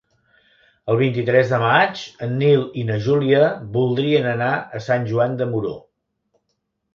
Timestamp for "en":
2.27-2.33